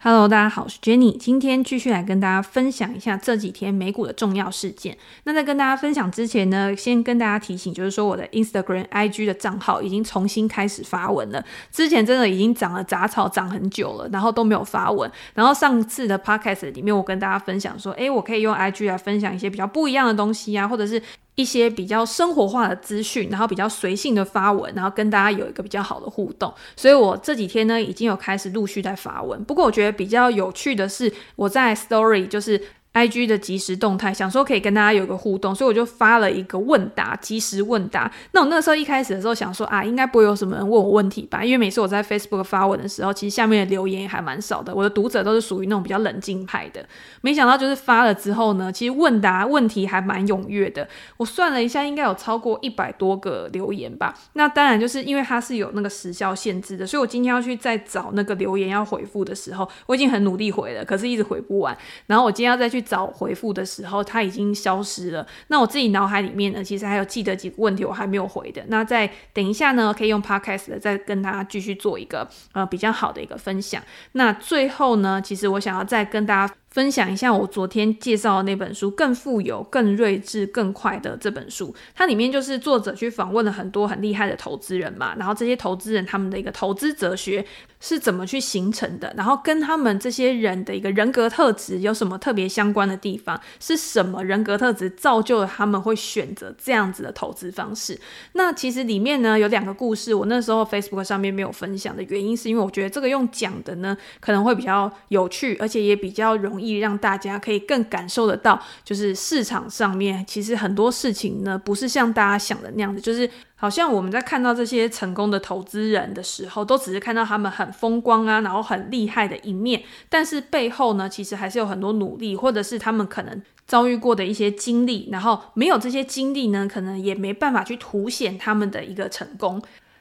[0.00, 4.96] Hello，大家好，我是 Jenny，今天继续来跟大家分享一下这几天美股的重要事件。
[5.24, 11.44] 那在跟大家分享之前呢，先跟大家提醒，就是说我的 Instagram、IG 的账号已经重新开始发文了。
[11.72, 15.10] 之前真的已经长了杂草，长很久了，然后都没有发文。
[15.34, 21.02] 然后上次的 Podcast 里面，我跟大家分享说，诶，我可以用 IG 来分享一些比较不一样的东西啊，或者是。
[21.38, 26.52] 一些比较生活化的资讯，然后比较随性的发文，然后跟大家有一个比较好的互动。
[26.74, 29.42] 所以我这几天呢，已经有开始陆续在发文。
[29.44, 32.60] 不过我觉得比较有趣的是，我在 Story 就是。
[32.94, 38.10] IG 的即时动态，想说可以跟大家有个互动，所以我就发了一个问答，即时问答。
[38.32, 41.44] 那我那时候一开始的时候想说啊，应该不会有什么人问我问题吧？
[41.44, 46.84] 因为每次我在 Facebook 发文的时候，其实下面的留言也还蛮少的，我的读者都是属于那种比较冷静派的。
[47.20, 50.88] 没想到就是发了之后呢，其实问答问题还蛮踊跃的。
[51.18, 54.12] 我算了一下，应该有超过一百多个留言吧。
[54.32, 61.76] 那当然就是因为它是有那个时效限制的，所以我今天要去再找那个留言要回复的时候，我已经很努力回了，可是一直回不完。
[62.06, 62.77] 然后我今天要再去。
[62.78, 65.26] 去找回复的时候，他已经消失了。
[65.48, 68.62] 那我自己脑海里面呢，其实还有记得几个问题我还没有回的。
[68.68, 73.82] 那在等一下呢，可以用 Podcast 的再跟大家继续做一个呃比较好的一个分享。
[74.12, 76.54] 那最后呢，其实我想要再跟大家。
[76.70, 87.44] 分享一下我昨天介绍的那本书《更富有、更睿智、更快的》这本书，它里面就是作者去访问了很多很厉害的投资人嘛，然后这些投资人他们的一个投资哲学
[87.80, 97.98] 是怎么去形成的，然后跟他们这些人的一个人格特质有什么特别相关的地方，是什么人格特质造就了他们会选择这样子的投资方式？
[98.34, 106.67] 那其实里面呢有两个故事，我那时候 Facebook 上面没有分享的原因，是因为我觉得这个用讲的呢可能会比较有趣，而且也比较容易。
[106.76, 129.60] 让大家可以更感受得到，就是市场上面其实很多事情呢，不是像大家想的那样子，就是好像我们在看到这些成功的投资人的时候，都只是看到他们很风光啊，然后很厉害的一面，但是背后呢，其实还是有很多努力，或者是他们可能遭遇过的一些经历，然后没有这些经历呢，可能也没办法去凸显他们的一个成功。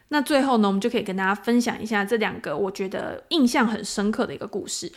[0.10, 4.90] 那最后呢，我们就可以跟大家分享一下这两个我觉得印象很深刻的一个故事。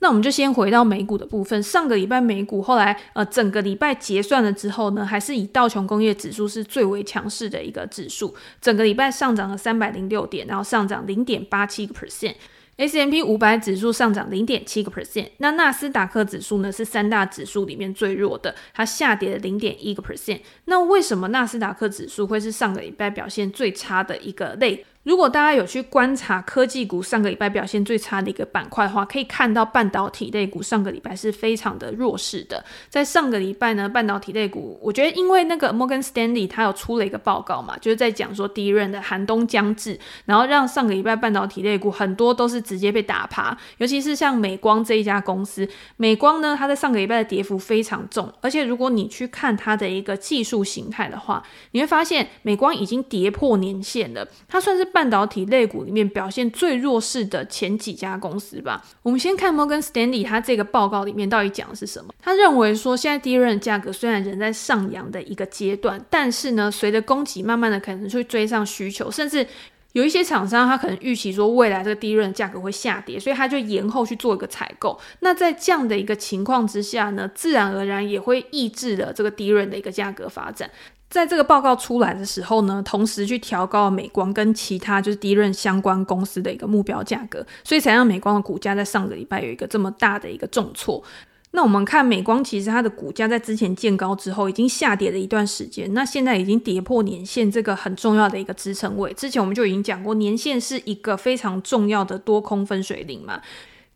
[0.00, 1.62] 那我们就先回到美股的部分。
[1.62, 12.34] 上个礼拜美股后来呃整个礼拜结算了之后呢，还是以道琼工业指数是最为强势的一个指数，整个礼拜上涨了三百零六点，然后上涨零点八七个 percent。
[12.76, 15.28] S M P 五百指数上涨零点七个 percent。
[15.36, 20.40] 那纳斯达克指数呢是三大指数里面最弱的，它下跌了零点一个 percent。
[20.64, 24.86] 那为什么纳斯达克指数会是上个礼拜表现最差的一个类？
[25.04, 32.62] 如果大家有去观察科技股上个礼拜表现最差的一个板块的话，可以看到半导体类股上个礼拜是非常的弱势的。
[32.90, 54.89] 在上个礼拜呢，半导体类股，我觉得因为那个 Morgan Stanley 它有出了一个报告嘛，就是在讲说第一轮的寒冬将至，然后让上个礼拜半导体类股很多都是直接被打趴，尤其是像美光这一家公司，美光呢，它在上个礼拜的跌幅非常重，而且如果你去看它的一个技术形态的话，你会发现美光已经跌破年线了，它算是。
[54.92, 58.84] 半导体类股里面表现最弱势的前几家公司吧。
[59.02, 62.12] 我们先看摩根斯丹利，他这个报告里面到底讲的是什么？
[62.20, 69.46] 他认为说，现在 DRAM 价格虽然仍在上扬的一个阶段，但是呢，随着供给慢慢的可能会追上需求，甚至
[69.92, 74.98] 有一些厂商他可能预期说未来这个低润价格会下跌，所以他就延后去做一个采购。
[75.20, 80.70] 那在这样的一个情况之下呢，自然而然也会抑制了这个低润的一个价格发展。
[81.10, 91.02] 在这个报告出来的时候呢，同时去调高了美光跟其他就是低润相关公司的一个目标价格，所以才让美光的股价在上个礼拜有一个这么大的一个重挫。
[91.50, 99.12] 那我们看美光，其实它的股价在之前见高之后已经下跌了一段时间，那现在已经跌破年线这个很重要的一个支撑位。
[99.14, 103.42] 之前我们就已经讲过，年线是一个非常重要的多空分水岭嘛。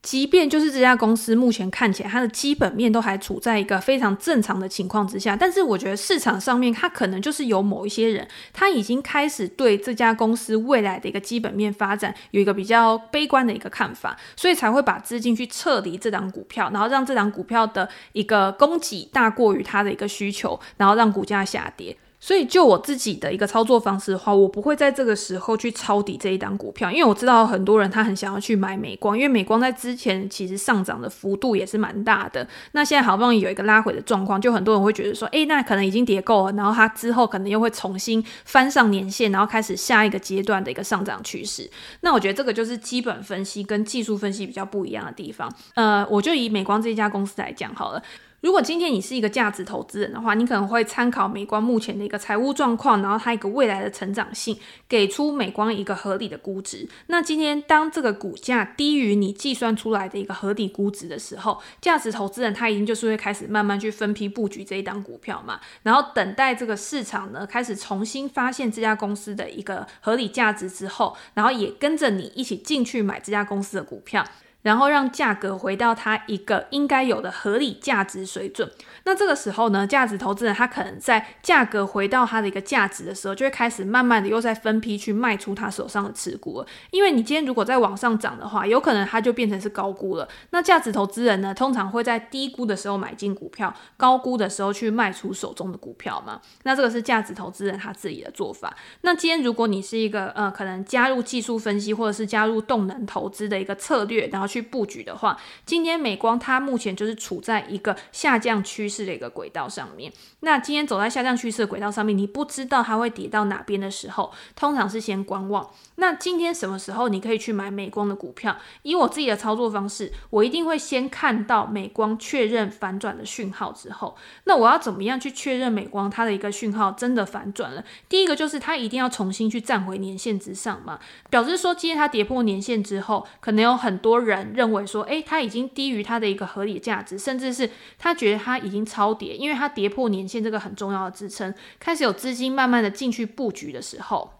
[0.04, 21.96] 即便就是这家公司目前看起来它的基本面都还处在一个非常正常的情况之下，但是我觉得市场上面它可能就是有某一些人，他已经开始对这家公司未来的一个基本面发展有一个比较悲观的一个看法，所以才会把资金去撤离这档股票，然后让这档股票的一个供给大过于它的一个需求，然后让股价下跌。
[22.24, 32.48] 所以，就我自己的一个操作方式的话，我不会在这个时候去抄底这一档股票，因为我知道很多人他很想要去买美光，因为美光在之前其实上涨的幅度也是蛮大的。
[32.72, 41.70] 那现在好不容易有一个拉回的状况，就很多人会觉得说，诶，那可能已经跌够了，然后它之后可能又会重新翻上年线，然后开始下一个阶段的一个上涨趋势。
[42.00, 45.54] 那我觉得这个就是基本分析跟技术分析比较不一样的地方。
[45.74, 48.02] 呃，我就以美光这家公司来讲好了。
[48.44, 54.54] 如果今天你是一个价值投资人的话，你可能会参考美光目前的一个财务状况，然后它一个未来的成长性，
[54.86, 56.86] 给出美光一个合理的估值。
[57.06, 74.22] 那今天当这个股价低于你计算出来的一个合理估值的时候，价值投资人他一定就是会开始慢慢去分批布局这一档股票嘛，然后等待这个市场呢开始重新发现这家公司的一个合理价值之后，然后也跟着你一起进去买这家公司的股票。
[74.64, 78.68] 然后让价格回到它一个应该有的合理价值水准。
[79.04, 86.66] 那这个时候呢，价值投资人他可能在价格回到它的一个价值的时候，就会开始慢慢的又在分批去卖出他手上的持股了。
[86.90, 90.26] 因为你今天如果再往上涨的话，有可能它就变成是高估了。
[90.50, 96.40] 那价值投资人呢，通常会在低估的时候买进股票，高估的时候去卖出手中的股票嘛。
[96.62, 98.74] 那这个是价值投资人他自己的做法。
[99.02, 105.36] 那今天如果你是一个呃，可能加入技术分析或者是加入动能投资的一个策略，然后去布局的话，
[105.66, 110.12] 今天美光它目前就是处在一个下降趋势的一个轨道上面。
[110.40, 115.68] 那今天走在下降趋势的轨道上面，你不知道它会跌到哪边的时候，通常是先观望。
[115.96, 118.56] 那今天什么时候你可以去买美光的股票？
[118.82, 127.82] 以我自己的操作方式，我一定会先看到美光确认反转的讯号之后，那我要怎么样去确认美光它的一个讯号真的反转了？
[128.08, 134.84] 第一个就是它一定要重新去站回年线之上嘛，表示说今天它跌破年线之后，可能有很多人认为。
[134.86, 144.30] 说，诶，它已经低于它的一个合理价值，甚至是他觉得它已经超跌，因为它跌破年限这个很重要的支撑，开始有资金慢慢的进去布局的时候。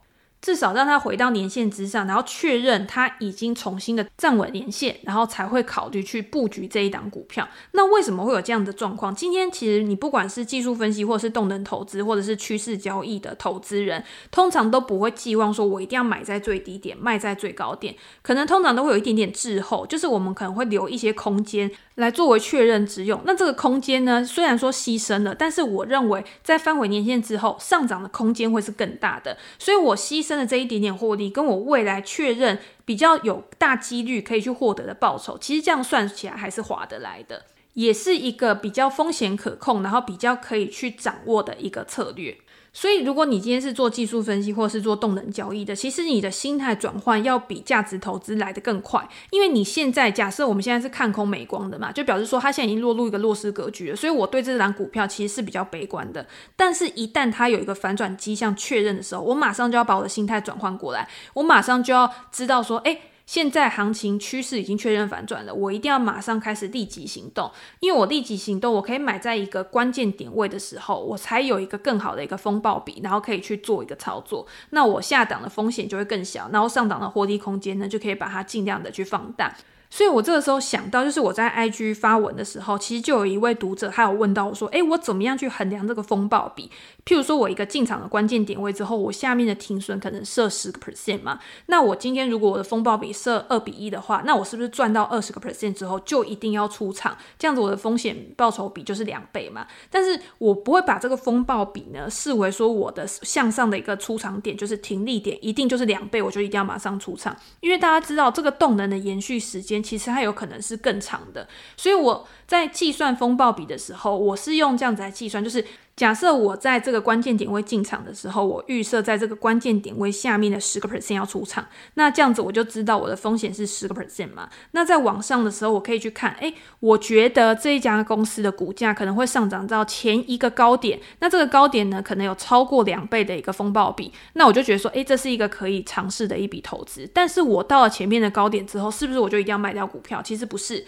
[0.44, 7.48] 至少让它回到年线之上，然后确认它已经重新的站稳年线，然后才会考虑去布局这一档股票。
[7.72, 9.14] 那为什么会有这样的状况？
[9.14, 23.18] 今天其实你不管是技术分析，或是动能投资，或者是趋势交易的投资人，通常都不会寄望说我一定要买在最低点，卖在最高点，可能通常都会有一点点滞后，就是我们可能会留一些空间来作为确认之用。
[23.24, 30.33] 那这个空间呢，虽然说牺牲了，但是我认为在翻回年线之后，上涨的空间会是更大的，所以我牺牲。
[30.38, 37.44] 的这一点点获利，跟我未来确认比较有大几率可以去获得的报酬，其实这样算起来还是划得来的，
[37.74, 42.36] 也是一个比较风险可控，然后比较可以去掌握的一个策略。
[42.76, 49.08] 所以，如果你今天是做技术分析或是做动能交易的，其实你的心态转换要比价值投资来得更快。
[49.30, 53.96] 因为你现在假设我们现在是看空美光的嘛，就表示说它现在已经落入一个弱势格局了。
[53.96, 56.26] 所以我对这档股票其实是比较悲观的。
[56.56, 63.00] 但是，一旦它有一个反转迹象确认的时候，我马上就要把我的心态转换过来，我马上就要知道说，诶。
[63.26, 67.50] 现在行情趋势已经确认反转了，我一定要马上开始立即行动，
[67.80, 79.56] 因为我立即行动，我可以买在一个关键点位的时候，我才有一个更好的一个风暴比，然后可以去做一个操作，那我下档的风险就会更小，然后上档的获利空间呢，就可以把它尽量的去放大。
[79.94, 86.68] 所以我这个时候想到，就是我在 IG 发文的时候，其实就有一位读者，他有问到我说：“诶，我怎么样去衡量这个风暴比？
[87.06, 91.38] 譬如说我一个进场的关键点位之后，我下面的停损可能设十个 percent 嘛？
[91.66, 97.16] 那我今天如果我的风暴比设二比一的话，那我是不是赚到二十个 percent 之后就一定要出场？
[97.38, 99.64] 这样子我的风险报酬比就是两倍嘛？
[99.90, 109.83] 但是我不会把这个风暴比呢视为说我的向上的一个出场点就是停利点，一定就是两倍，我就一定要马上出场，因为大家知道这个动能的延续时间。
[109.84, 111.46] 其实它有可能是更长的，
[111.76, 115.64] 所以我在计算风暴比的时候，我是用这样子来计算，就是。
[115.96, 124.48] 假设我在这个关键点位进场的时候，我预设在这个关键点位下面的十个 percent 要出场，那这样子我就知道我的风险是十个 percent 嘛。
[124.72, 137.08] 那在往上的时候，我可以去看，诶，我觉得这一家公司的股价可能会上涨到前一个高点，那这个高点呢，可能有超过两倍的一个风暴比，那我就觉得说，诶，这是一个可以尝试的一笔投资。
[137.14, 140.20] 但是我到了前面的高点之后，是不是我就一定要卖掉股票？
[140.20, 140.84] 其实不是。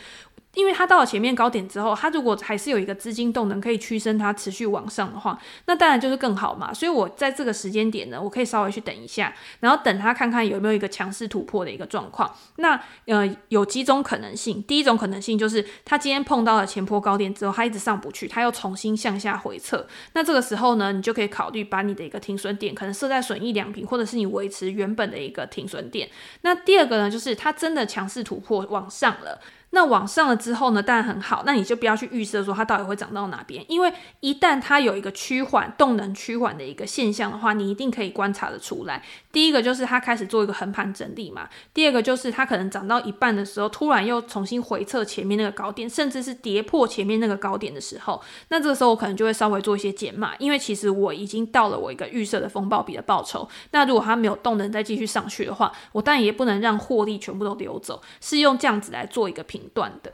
[0.55, 6.73] 因为它到了前面高点之后，它如果还是有一个资金动能可以驱升它持续往上的话，那当然就是更好嘛。
[6.73, 12.35] 所以我在这个时间点呢，我可以稍微去等一下，然后等它看看有没有一个强势突破的一个状况。
[12.57, 19.87] 那呃有几种可能性，第一种可能性就是它今天碰到了前坡高点之后，它一直上不去，它又重新向下回撤。
[20.14, 26.09] 那这个时候呢，你就可以考虑把你的一个停损点可能设在损益两平，或者是你维持原本的一个停损点。
[26.40, 29.38] 那第二个呢，就是它真的强势突破往上了。
[29.70, 39.02] 那往上了之后呢，当然很好，那你就不要去预设说它到底会涨到哪边，因为一旦它有一个趋缓、动能趋缓的一个现象的话，你一定可以观察得出来。
[39.30, 53.46] 第一个就是它开始做一个横盘整理嘛，第二个就是它可能涨到一半的时候，突然又重新回测前面那个高点，甚至是跌破前面那个高点的时候，那这个时候我可能就会稍微做一些减码，因为其实我已经到了我一个预设的风暴比的报酬。
[53.73, 60.12] 那如果它没有动能再继续上去的话，我当然也不能让获利全部都流走，是用这样子来做一个断的。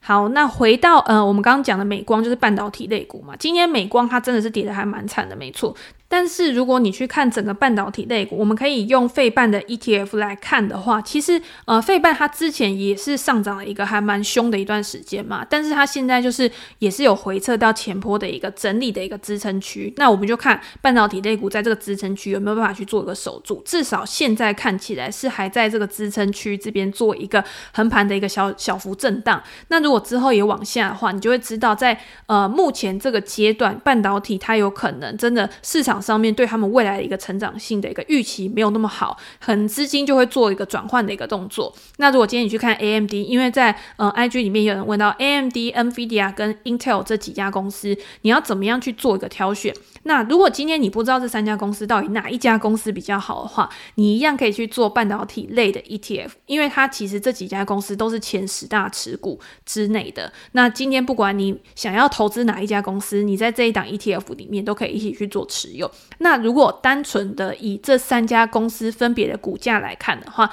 [0.00, 5.76] 好，那回到呃，我们刚刚讲的美光就是半导体类股嘛，今天美光它真的是跌的还蛮惨的，没错。
[6.10, 16.50] 但是如果你去看整个半导体类股，我们可以用费半的 ETF 来看的话，其实呃费半它之前也是上涨了一个还蛮凶的一段时间嘛，但是它现在就是
[16.80, 29.40] 也是有回撤到前坡的一个整理的一个支撑区，那我们就看半导体类股在这个支撑区有没有办法去做一个守住，至少现在看起来是还在这个支撑区这边做一个横盘的一个小小幅震荡。
[29.68, 41.74] 那如果之后也往下的话，你就会知道在呃目前这个阶段，半导体它有可能真的市场上面对他们未来的一个成长性的一个预期没有那么好，很资金就会做一个转换的一个动作。
[41.98, 49.74] 那如果今天你去看 AMD，因为在嗯 IG 里面有人问到 AMD、NVIDIA 跟 Intel 这几家公司，你要怎么样去做一个挑选？
[50.04, 60.32] 那如果今天你不知道这三家公司到底哪一家公司比较好的话，你一样可以去做半导体类的 ETF，因为它其实这几家公司都是前十大持股之内的。
[60.52, 65.90] 那今天不管你想要投资哪一家公司，你在这一档 ETF 里面都可以一起去做持有。
[66.18, 70.50] 那如果单纯的以这三家公司分别的股价来看的话，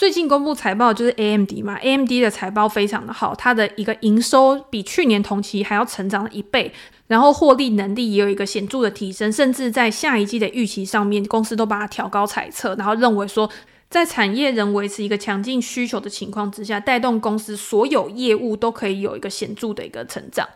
[0.00, 6.72] 最近公布财报就是 AMD 嘛，AMD 的财报非常的好，它的一个营收比去年同期还要成长了一倍，
[7.08, 13.50] 然后获利能力也有一个显著的提升，甚至在下一季的预期上面，公司都把它调高猜测，然后认为说，
[13.90, 20.48] 在产业仍维持一个强劲需求的情况之下，带动公司所有业务都可以有一个显著的一个成长。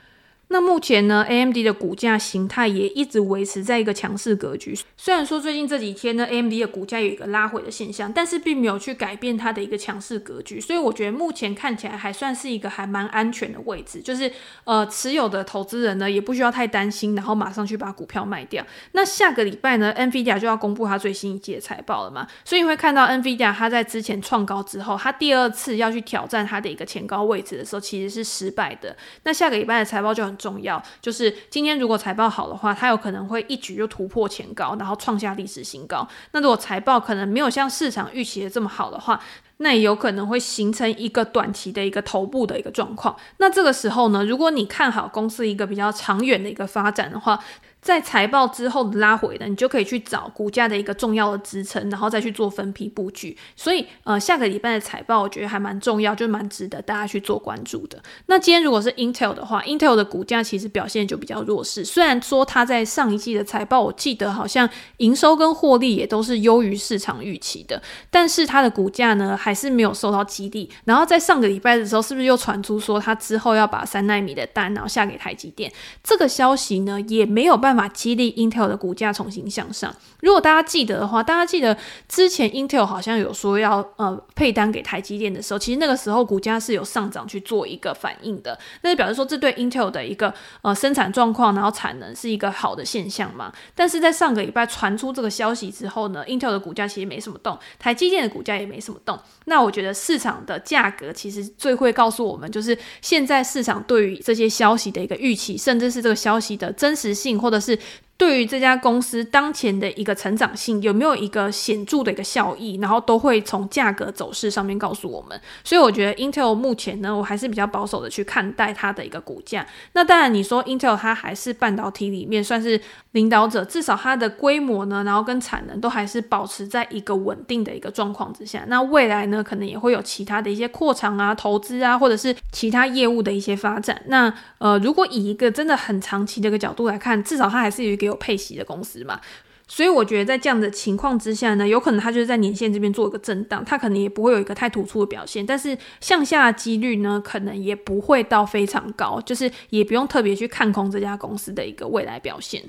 [0.48, 4.78] 那目前呢，AMD 的股价形态也一直维持在一个强势格局。
[4.96, 10.60] 虽然说最近这几天呢，AMD 的股价有一个拉回的现象，但是并没有去改变它的一个强势格局。
[10.60, 14.30] 所以我觉得目前看起来还算是一个还蛮安全的位置，就是
[14.64, 18.64] 呃持有的投资人呢也不需要太担心，然后马上去把股票卖掉。
[18.92, 28.96] 那下个礼拜呢，NVIDIA 就要公布它最新一季的财报了嘛，所以你会看到 NVIDIA 它在之前创高之后，它第二次要去挑战它的一个前高位置的时候，其实是失败的。
[29.24, 30.34] 那下个礼拜的财报就很。
[30.44, 36.06] 重要就是今天如果财报好的话，它有可能会一举就突破前高，然后创下历史新高。
[36.32, 39.18] 那如果财报可能没有像市场预期的这么好的话，
[39.64, 43.16] 那也有可能会形成一个短期的一个头部的一个状况。
[43.38, 47.42] 那这个时候呢，如果你看好公司一个比较长远的一个发展的话，
[47.80, 53.36] 在财报之后的拉回呢，你就可以去找股价的一个重要的支撑，然后再去做分批布局。
[53.54, 58.02] 所以，呃，下个礼拜的财报我觉得还蛮重要，就蛮值得大家去做关注的。
[58.24, 61.84] 那今天如果是 Intel 的话，Intel 的股价其实表现就比较弱势。
[61.84, 64.66] 虽然说它在上一季的财报，我记得好像
[64.96, 70.68] 营收跟获利也都是优于市场预期的，但是它的股价呢还还是没有受到激励。
[70.84, 75.72] 然后在上个礼拜的时候，是不是又传出说他之后要把三奈米的单然后下给台积电？
[76.02, 77.84] 这个消息呢也没有办法。
[77.94, 79.94] 激励 Intel 的股价重新向上。
[80.20, 81.76] 如果大家记得的话，大家记得
[82.08, 88.58] 之前 Intel 好像有说要呃配单给台积电的时候，其实那个时候股价是有上涨去做一个反应的。
[88.82, 93.52] 那就表示说，这对 Intel 的一个呃生产状况，然后产能是一个好的现象嘛。
[93.74, 99.18] 但是在上个礼拜传出这个消息之后呢，Intel 的股价其实没什么动，台积电的股价也没什么动。
[99.44, 107.78] 那我觉得市场的价格其实最会告诉我们，就是现在市场对于这些消息的一个预期，甚至是这个消息的真实性，或者是。
[108.16, 115.38] 对于这家公司当前的一个成长性有没有一个显著的一个效益，然后都会从价格走势上面告诉我们。
[115.64, 119.66] 所以我觉得 Intel 目前呢，我还是比较保守的去看待它的一个股价。
[119.94, 122.80] 那当然，你说 Intel 它还是半导体里面算是
[123.10, 128.64] 领导者，至少它的规模呢，然后跟产能都还是保持在一个稳定的一个状况之下。
[128.68, 134.00] 那未来呢，可能也会有其他的一些扩厂啊、投资啊，或者是其他业务的一些发展。
[134.06, 138.03] 那呃，如果以一个真的很长期的一个角度来看，至少它还是有一个。
[138.04, 139.20] 有配息的公司嘛，
[139.66, 152.62] 所以我觉得在这样的情况之下呢，有可能它就是在年线这边做一个震荡，它可能也不会有一个太突出的表现，但是向下几率呢，可能也不会到非常高，就是也不用特别去看空这家公司的一个未来表现。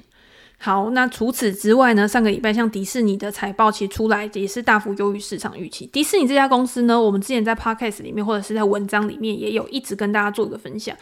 [0.57, 5.85] 好，那除此之外呢，上个礼拜像迪士尼的财报其实出来也是大幅优于市场预期。
[5.87, 10.95] 迪士尼这家公司呢，我们之前在 Podcast 里面或者是在文章里面也有一直跟大家做一个分享。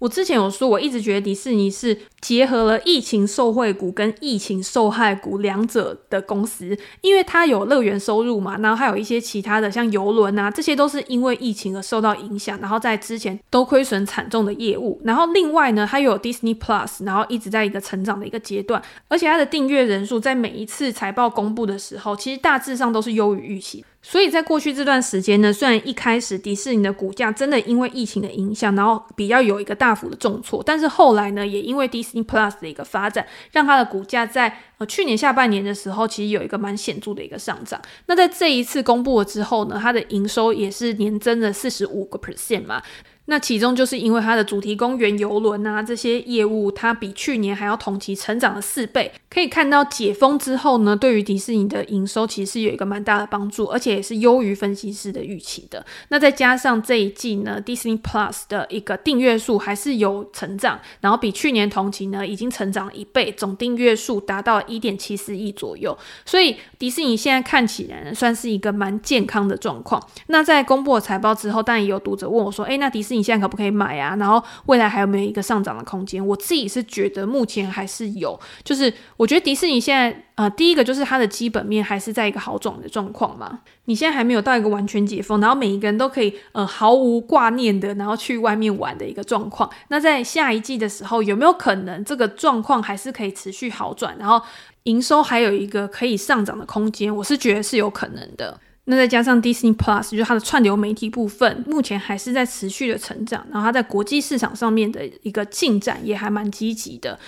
[0.00, 14.98] 我之前有说，我一直觉得迪士尼是结合了疫情受惠股跟疫情受害股两者的公司，因为它有乐园收入嘛，然后还有一些其他的像游轮啊，这些都是因为疫情而受到影响，然后在之前都亏损惨重的业务。
[15.04, 23.84] 然后另外呢，它又有 Disney Plus，然后一直在一个成长的一个阶段，而且它的订阅人数在每一次财报公布的时候，其实大致上都是优于预期。
[24.02, 37.80] 所以在过去这段时间呢，虽然一开始迪士尼的股价真的因为疫情的影响，然后比较有一个大幅的重挫，但是后来呢，也因为 Disney Plus 的一个发展，让它的股价在呃去年下半年的时候，其实有一个蛮显著的一个上涨。
[38.06, 42.82] 那在这一次公布了之后呢，它的营收也是年增了四十五个 percent 嘛。
[43.30, 49.12] 那其中就是因为它的主题公园、游轮啊这些业务，它比去年还要同期成长了四倍。
[49.30, 55.86] 可以看到解封之后呢，对于迪士尼的营收其实是有一个蛮大的帮助，而且也是优于分析师的预期的。
[56.08, 65.96] 那再加上这一季呢，Disney Plus 的一个订阅数还是有成长，然后比去年同期呢已经成长了一倍，总订阅数达到一点七四亿左右。
[66.26, 70.04] 所以迪士尼现在看起来呢，算是一个蛮健康的状况。
[70.26, 74.16] 那在公布了财报之后，当然也有读者问我说：“诶，那迪士尼？”你现在可不可以买啊？
[74.16, 76.26] 然后未来还有没有一个上涨的空间？
[76.26, 83.60] 我自己是觉得目前还是有，就是我觉得迪士尼现在呃，第一个就是它的基本面还是在一个好转的状况嘛。
[83.84, 89.70] 你现在还没有到一个完全解封，然后每一个人都可以呃毫无挂念的，然后去外面玩的一个状况。
[89.88, 94.40] 那在下一季的时候，有没有可能这个状况还是可以持续好转，然后
[94.84, 97.14] 营收还有一个可以上涨的空间？
[97.14, 98.58] 我是觉得是有可能的。
[98.84, 107.18] 那再加上 Disney Plus，就是它的串流媒体部分，目前还是在持续的成长，然后它在国际市场上面的一个进展也还蛮积极的。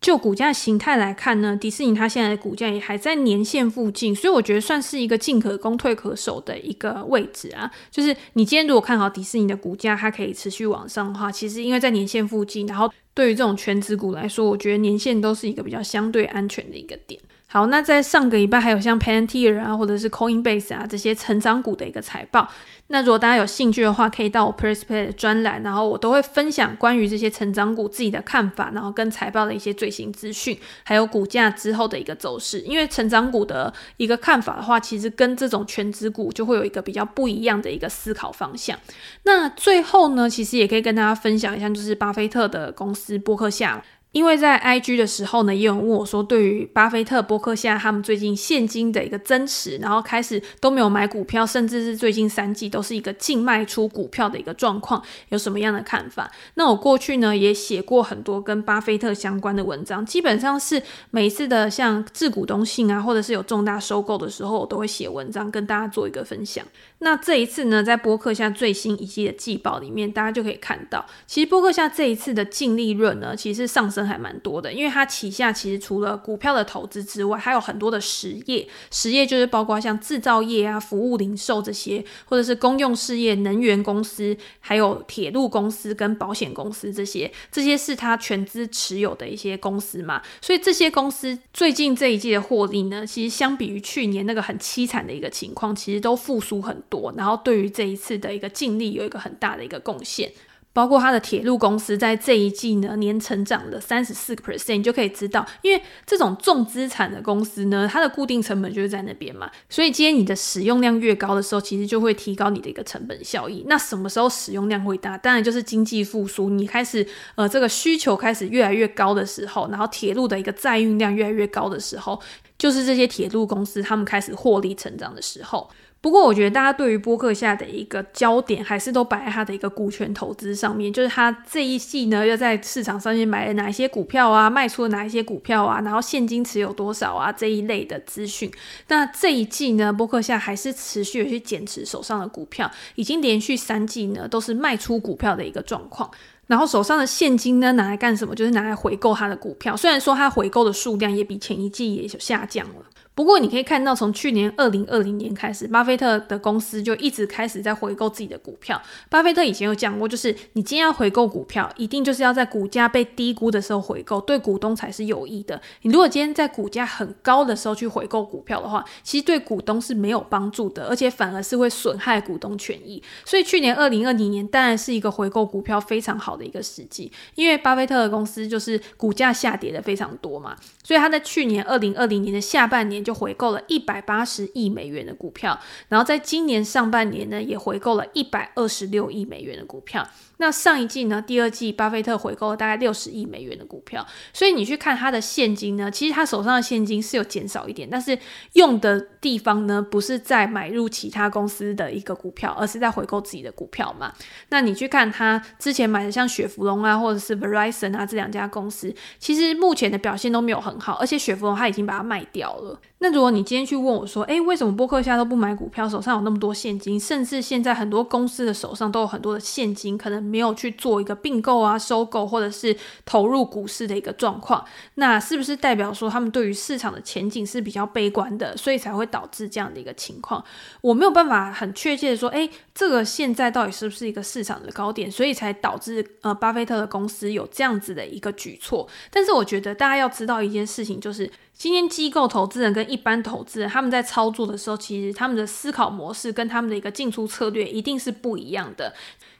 [0.00, 7.70] 就股价形态来看呢，迪士尼它现在的股价也还在年线附近，所以我觉得算是一个进可攻退可守的一个位置啊。
[7.90, 17.18] 就是你今天如果看好迪士尼的股价，它可以持续往上的话，其实因为在年线附近，然后对于这种权值股来说，我觉得年线都是一个比较相对安全的一个点。
[17.54, 22.48] 好，那在上个礼拜还有像 Palantir 啊，或者是 Coinbase 啊这些成长股的一个财报。
[22.88, 32.58] 那如果大家有兴趣的话，可以到我 PressPlay 的专栏，然后我都会分享关于这些成长股自己的看法，然后跟财报的一些最新资讯，还有股价之后的一个走势。
[32.62, 38.76] 因为成长股的一个看法的话，其实跟这种全值股就会有一个比较不一样的一个思考方向。
[39.22, 43.80] 那最后呢，其实也可以跟大家分享一下，就是巴菲特的公司波克夏。
[44.14, 56.30] 因为在 IG 的时候呢，也有人问我说，对于巴菲特、波克夏他们最近现金的一个增持，然后开始都没有买股票，甚至是最近三季都是一个净卖出股票的一个状况，有什么样的看法？
[56.54, 60.80] 那我过去呢也写过很多跟巴菲特相关的文章，基本上是
[61.10, 66.64] 每一次的像致股东信啊，或者是有重大收购的时候，我都会写文章跟大家做一个分享。
[67.00, 97.12] 那这一次呢，在波克夏最新一季的季报里面，大家就可以看到，其实波克夏这一次的净利润呢，其实上升还蛮多的，因为它旗下其实除了股票的投资之外，还有很多的实业，实业就是包括像制造业啊、服务零售这些，或者是公用事业、能源公司，还有铁路公司跟保险公司这些，这些是它全资持有的一些公司嘛，所以这些公司最近这一季的获利呢，其实相比于去年那个很凄惨的一个情况，其实都复苏很多。
[97.16, 100.30] 然后对于这一次的一个净利有一个很大的一个贡献，
[100.74, 113.64] 包括它的铁路公司在这一季呢年成长了三十四个 percent，你就可以知道，因为这种重资产的公司呢，它的固定成本就是在那边嘛，所以今天你的使用量越高的时候，其实就会提高你的一个成本效益。
[113.68, 115.16] 那什么时候使用量会大？
[115.16, 117.06] 当然就是经济复苏，你开始
[117.36, 122.20] 呃这个需求开始越来越高的时候，然后铁路的一个载运量越来越高的时候，
[122.58, 125.70] 就是这些铁路公司他们开始获利成长的时候。
[126.04, 138.52] 不过，我觉得大家对于波克夏的一个焦点还是都摆在他的一个股权投资上面，就是他这一季呢又在市场上面买了哪一些股票啊，卖出了哪一些股票啊，然后现金持有多少啊这一类的资讯。
[138.88, 146.10] 那这一季呢，波克夏还是持续的去减持手上的股票，已经连续三季呢都是卖出股票的一个状况。
[146.48, 148.34] 然后手上的现金呢拿来干什么？
[148.34, 149.74] 就是拿来回购他的股票。
[149.74, 152.84] 虽然说他回购的数量也比前一季也下降了。
[153.14, 158.80] 不过你可以看到，从去年二零二零年开始，巴菲特的公司就一直开始在回购自己的股票。
[159.08, 165.62] 巴菲特以前有讲过，就是你今天要回购股票，一定就是要在股价被低估的时候回购，对股东才是有益的。
[165.82, 173.00] 你如果今天在股价很高的时候去回购股票的话，其实对股东是没有帮助的，而且反而是会损害股东权益。
[173.24, 183.03] 所以去年二零二零年当然是一个回购股票非常好的一个时机，因为巴菲特的公司就是股价下跌的非常多嘛，所以他在去年二零二零年的下半年。
[183.04, 190.08] 就回购了一百八十亿美元的股票，然后在今年上半年呢，也回购了一百二十六亿美元的股票。
[190.38, 198.18] 那上一季呢，第二季巴菲特回购了大概六十亿美元的股票，所以你去看他的现金呢，其实他手上的现金是有减少一点，但是
[198.54, 204.12] 用的地方呢，不是在买入其他公司的一个股票，而是在回购自己的股票嘛。
[204.48, 212.80] 那你去看他之前买的像雪佛龙啊，或者是 Verizon 啊这两家公司，其实目前的表现都没有很好，而且雪佛龙他已经把它卖掉了。
[212.98, 224.64] 那如果你今天去问我说，诶，为什么波克夏都不买股票，手上有那么多现金，甚至现在很多公司的手上都有很多的现金，可能没有去做一个并购啊、收购或者是投入股市的一个状况。
[224.94, 230.44] 那是不是代表说他们对于市场的前景是比较悲观的，所以才会导致这样的一个情况？
[230.80, 238.88] 我没有办法很确切的说，诶，这个现在到底是不是一个市场的高点，所以才导致呃巴菲特的公司有这样子的一个举措。
[239.10, 248.94] 但是我觉得大家要知道一件事情，就是今天机构投资人跟一般投资人他们在操作的时候，其实他们的思考模式跟他们的一个进出策略一定是不一样的。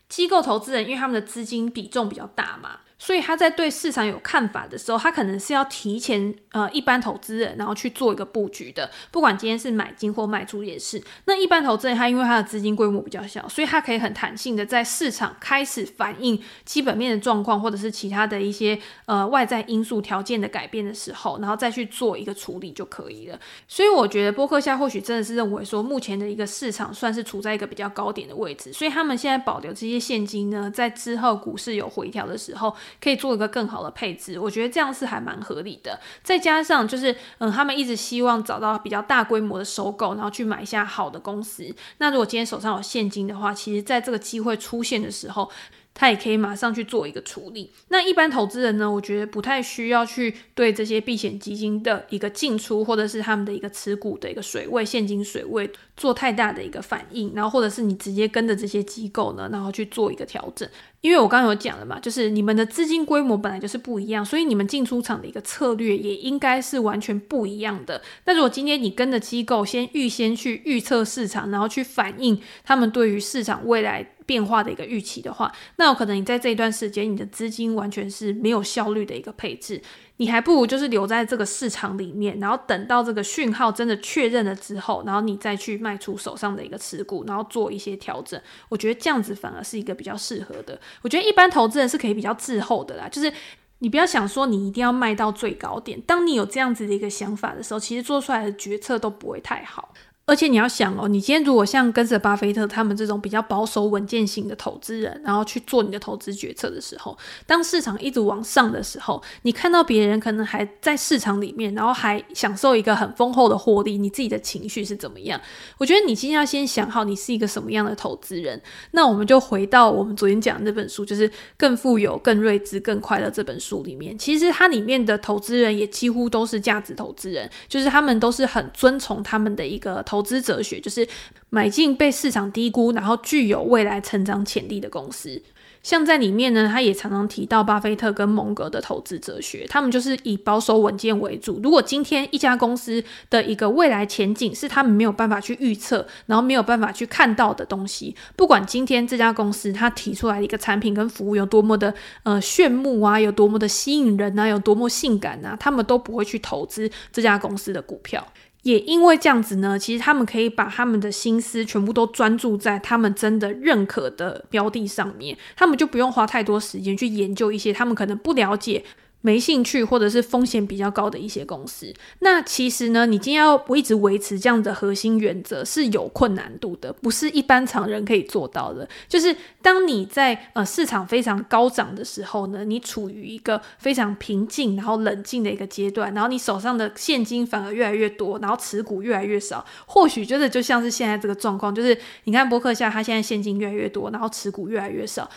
[0.08, 2.80] 机构投资人因为他们的资金比重比较大嘛。
[2.96, 8.88] 所以他在对市场有看法的时候，他可能是要提前呃一般投资人，然后去做一个布局的。
[9.10, 11.02] 不管今天是买进或卖出也是。
[11.26, 23.38] 那一般投资人他因为他的资金规模比较小，所以他可以很弹性的在市场开始反映基本面的状况，或者是其他的一些呃外在因素条件的改变的时候，然后再去做一个处理就可以了。
[23.68, 32.74] 所以我觉得波克夏或许真的是认为说，目前的一个市场算是处在一个比较高点的位置，所以他们现在保留这些现金呢，在之后股市有回调的时候。
[33.00, 36.00] 可以做一个更好的配置，我觉得这样是还蛮合理的。
[36.22, 41.74] 再加上就是，嗯，他们一直希望找到比较大规模的收购，然后去买一下好的公司。
[41.98, 45.50] 那如果今天手上有现金的话，其实在这个机会出现的时候，
[45.94, 47.70] 他也可以马上去做一个处理。
[47.88, 60.68] 那一般投资人呢，我觉得不太需要去对这些避险基金的一个进出，或者是他们的一个持股的一个水位、现金水位做太大的一个反应，然后或者是你直接跟着这些机构呢，然后去做一个调整。
[61.00, 68.00] 因为我刚刚有讲了嘛，就是你们的资金规模本来就是不一样，所以你们进出场的一个策略也应该是完全不一样的。
[68.24, 79.80] 那如果今天你跟着机构先预先去预测市场，然后去反映他们对于市场未来变化的一个预期的话，那有可能你在这一段时间，你的资金完全是没有效率的一个配置。
[80.18, 88.40] 你还不如就是留在这个市场里面，然后等到这个讯号真的确认了之后，然后你再去卖出手上的一个持股，然后做一些调整。
[88.68, 90.80] 我觉得这样子反而是一个比较适合的。
[91.02, 93.32] 我觉得一般投资人是可以比较滞后的啦，就是
[93.80, 96.00] 你不要想说你一定要卖到最高点。
[96.02, 99.92] 当你有这样子的一个想法的时候，其实做出来的决策都不会太好。
[100.26, 107.14] 而且你要想哦，你今天如果像跟着巴菲特他们这种比较保守稳健型的投资人，然后去做你的投资决策的时候，
[107.46, 115.38] 当市场一直往上的时候，你看到别人可能还在市场里面，然后还享受一个很丰厚的获利，你自己的情绪是怎么样？
[115.76, 118.58] 我觉得你今天要先想好你是一个什么样的投资人。
[118.92, 130.13] 那我们就回到我们昨天讲的那本书，就是《更富有、更睿智、更快乐》这本书里面，其实它里面的投资人也几乎都是价值投资人，就是他们都是很遵从他们的一个投。
[130.14, 131.09] 投资哲学就是
[131.50, 135.42] 买进被市场低估，然后具有未来成长潜力的公司。
[135.83, 141.61] 像在里面呢，他也常常提到巴菲特跟蒙格的投资哲学，他们就是以保守稳健为主。
[141.62, 158.27] 如果今天一家公司的一个未来前景是他们没有办法去预测，然后没有办法去看到的东西，不管今天这家公司他提出来的一个产品跟服务有多么的呃炫目啊，有多么的吸引人啊，有多么性感啊，他们都不会去投资这家公司的股票。
[158.64, 168.83] 也因为这样子呢，其实他们可以把他们的心思全部都专注在他们真的认可的标的上面，他们就不用花太多时间去研究一些他们可能不了解。
[169.24, 178.87] 没兴趣或者是风险比较高的一些公司，那其实呢，你今天要一直维持这样的核心原则是有困难度的，不是一般常人可以做到的。
[179.08, 195.30] 就是当你在呃市场非常高涨的时候呢，你处于一个非常平静然后冷静的一个阶段，然后你手上的现金反而越来越多，然后持股越来越少，或许就是就像是现在这个状况，就是你看波克夏他现在现金越来越多，然后持股越来越少。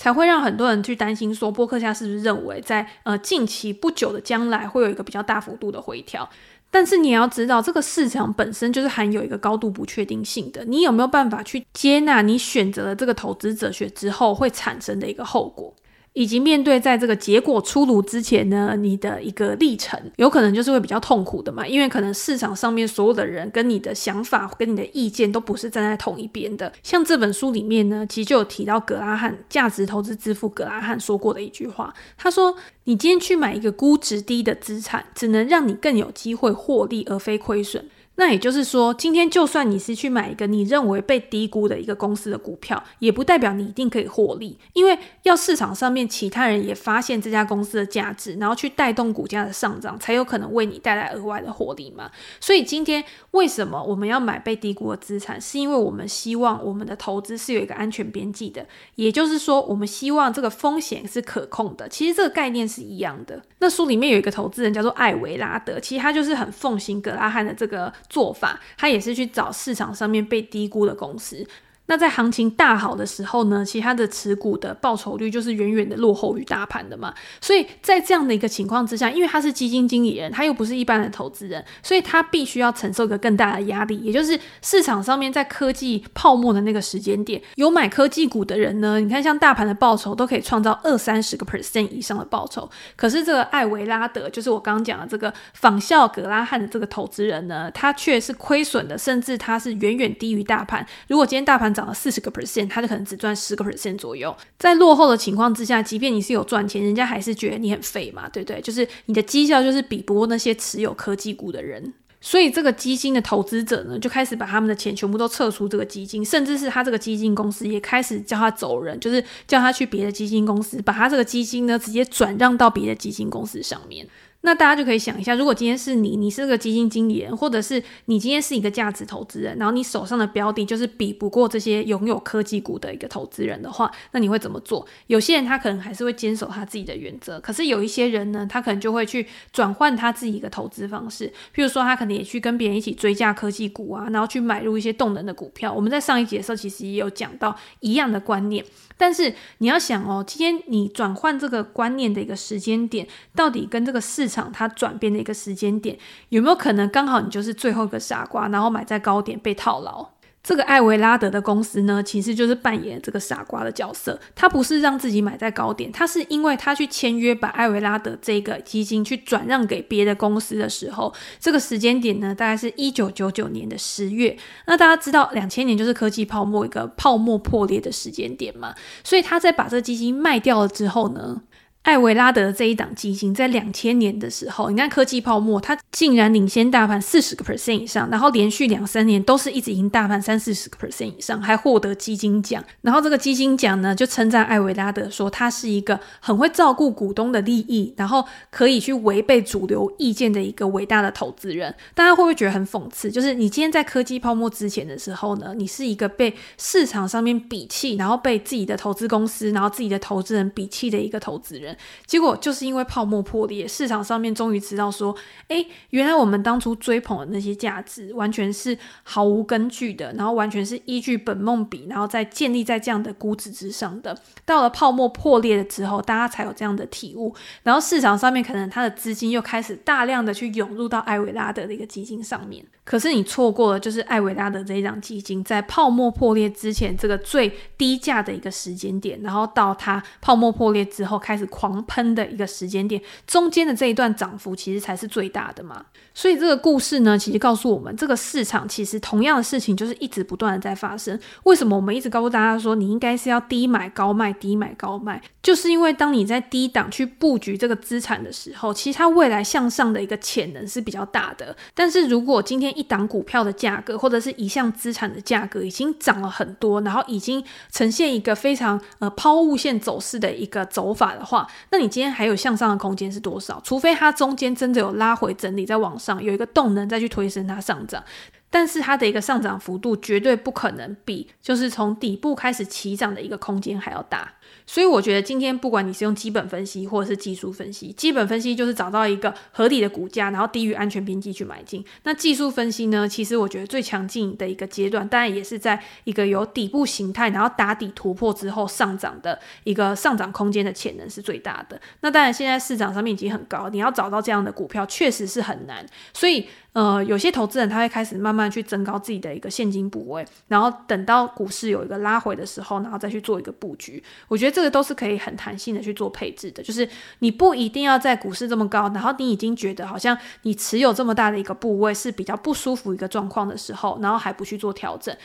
[0.00, 6.26] 才会让很多人去担心说，波克夏是不是认为在呃近期不久的将来会有一个比较大幅度的回调？
[6.70, 15.74] 但是你也要知道，这个市场本身就是含有一个高度不确定性的，你有没有办法去接纳你选择了这个投资哲学之后会产生的一个后果？
[16.12, 26.72] 以及面对在这个结果出炉之前呢，你的一个历程有可能就是会比较痛苦的嘛，因为可能市场上面所有的人跟你的想法跟你的意见都不是站在同一边的。
[26.82, 37.84] 像这本书里面呢，其实就有提到格拉汉价值投资之父格拉汉说过的一句话，他说：“你今天去买一个估值低的资产，只能让你更有机会获利，而非亏损。”
[38.20, 52.10] 那也就是说，今天就算你是去买一个你认为被低估的一个公司的股票，也不代表你一定可以获利，因为要市场上面其他人也发现这家公司的价值，然后去带动股价的上涨，才有可能为你带来额外的获利嘛。
[52.40, 61.88] 所以今天为什么我们要买被低估的资产，是因为我们希望我们的投资是有一个安全边际的，也就是说，我们希望这个风险是可控的。
[61.88, 63.40] 其实这个概念是一样的。
[63.60, 67.90] 那书里面有一个投资人叫做艾维拉德，其实他就是很奉行格拉汉的这个。
[68.10, 71.46] 做法，他也是去找市场上面被低估的公司。
[71.90, 77.12] 那在行情大好的时候呢，其他的持股的报酬率就是远远的落后于大盘的嘛。
[77.40, 100.86] 所以在这样的一个情况之下，因为他是基金经理人，他又不是一般的投资人，所以他必须要承受一个更大的压力，也就是市场上面在科技泡沫的那个时间点，有买科技股的人呢，你看像大盘的报酬都可以创造二三十个 percent 以上的报酬，可是这个艾维拉德，就是我刚刚讲的这个仿效格拉汉的这个投资人呢，他却是亏损的，甚至他是远远低于大盘。
[101.08, 104.36] 如果今天大盘涨涨了四十个 percent，他就可能只赚十个 percent 左右。
[104.58, 108.60] 在落后的情况之下，即便你是有赚钱，人家还是觉得你很废嘛，对不对？
[108.60, 111.94] 就是你的绩效就是比不过那些持有科技股的人。
[112.20, 124.06] 所以这个基金的投资者呢，就开始把他们的钱全部都撤出这个基金，甚至是他这个基金公司也开始叫他走人，就是叫他去别的基金公司，把他这个基金呢直接转让到别的基金公司上面。
[124.42, 134.86] 那大家就可以想一下，如果今天是你，你是个基金经理人，或者是你今天是一个价值投资人，然后你手上的标的就是比不过这些拥有科技股的一个投资人的话，那你会怎么做？
[135.08, 145.70] 有些人他可能还是会坚守他自己的原则，可是有一些人呢，他可能就会去转换他自己一个投资方式，譬如说他可能也去跟别人一起追价科技股啊，然后去买入一些动能的股票。
[145.70, 148.64] 我们在上一节的时候其实也有讲到一样的观念。
[149.00, 155.96] 但是你要想哦，今天你转换这个观念的一个时间点，到底跟这个市场它转变的一个时间点，
[156.28, 160.06] 有没有可能刚好你就是最后一个傻瓜，然后买在高点被套牢？
[160.42, 164.18] 这个艾维拉德的公司呢，其实就是扮演这个傻瓜的角色。
[164.34, 174.36] 他不是让自己买在高点，他是因为他去签约把艾维拉德这个基金去转让给别的公司的时候，这个时间点呢，大概是一九九九年的十月。
[174.66, 178.74] 那大家知道，两千年就是科技泡沫一个泡沫破裂的时间点嘛，
[179.04, 181.42] 所以他在把这个基金卖掉了之后呢，
[181.82, 192.62] 艾维拉德这一档基金在两千年的时候，你看科技泡沫，它竟然领先大盘四十个 percent 以上，然后连续两三年都是一直赢大盘三四十个 percent 以上，还获得基金奖。
[192.82, 201.74] 然后这个基金奖呢，就称赞艾维拉德说他是一个很会照顾股东的利益，然后可以去违背主流意见的一个伟大的投资人。
[201.94, 203.10] 大家会不会觉得很讽刺？
[203.10, 211.69] 就是你今天在科技泡沫之前的时候呢，你是一个被市场上面鄙弃，然后被自己的投资公司，然后自己的投资人鄙弃的一个投资人。
[212.06, 215.14] 结果就是因为泡沫破裂，市场上面终于知道说，
[215.48, 224.16] 哎，原来我们当初追捧的那些价值完全是毫无根据的，然后完全是依据本梦比，然后再建立在这样的估值之上的。
[224.44, 232.64] 到了泡沫破裂了之后，大家才有这样的体悟，然后市场上面可能它的资金又开始大量的去涌入到艾维拉德的一个基金上面。
[232.82, 245.84] 可是你错过了，就是艾维拉德这一档基金在泡沫破裂之前这个最低价的一个时间点，然后到它泡沫破裂之后开始狂喷的一个时间点，中间的这一段涨幅其实才是最大的嘛。
[246.14, 251.18] 所以这个故事呢，其实告诉我们，这个市场其实同样的事情就是一直不断的在发生。
[251.42, 255.20] 为什么我们一直告诉大家说，你应该是要低买高卖，低买高卖？
[255.42, 261.54] 就是因为当你在低档去布局这个资产的时候，其实它未来向上的一个潜能是比较大的。
[261.74, 273.60] 但是如果今天一档股票的价格，或者是一项资产的价格已经涨了很多，然后已经呈现一个非常呃抛物线走势的一个走法的话，那你今天还有向上的空间是多少？
[273.64, 278.02] 除非它中间真的有拉回整理，在往上有一个动能再去推升它上涨，
[278.50, 284.32] 但是它的一个上涨幅度绝对不可能比就是从底部开始起涨的一个空间还要大。
[284.70, 291.84] 所以我觉得今天不管你是用基本分析或者是技术分析，基本分析就是找到一个合理的股价，然后低于安全边际去买进。
[292.04, 301.80] 那技术分析呢，其实我觉得最强劲的一个阶段，当然也是在一个有底部形态，然后打底突破之后上涨的一个上涨空间的潜能是最大的。
[302.02, 305.84] 那当然现在市场上面已经很高，你要找到这样的股票确实是很难。
[306.14, 314.02] 所以呃，有些投资人他会开始慢慢去增高自己的一个现金部位，然后等到股市有一个拉回的时候，然后再去做一个布局。
[314.28, 314.60] 我觉得这。
[314.60, 316.86] 个都是可以很弹性的去做配置的，就是
[317.20, 325.16] 你不一定要在股市这么高，然后你已经觉得好像你持有这么大的一个部位是比较不舒服一个状况的时候，然后还不去做调整，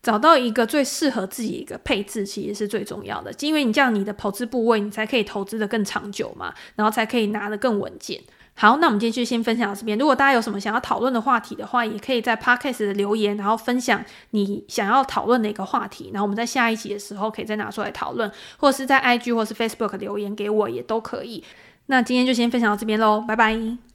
[0.00, 8.22] 找到一个最适合自己一个配置，其实是最重要的，因为你这样你的投资部位，你才可以投资得更长久嘛，然后才可以拿得更稳健。
[8.56, 9.98] 好，那我们今天就先分享到这边。
[9.98, 21.42] 如果大家有什么想要讨论的话题的话，也可以在 Podcast 的留言，然后分享你想要讨论的一个话题，然后我们在下一集的时候可以再拿出来讨论，或者是在 IG 或是 Facebook 留言给我也都可以。
[21.86, 23.93] 那今天就先分享到这边喽，拜拜。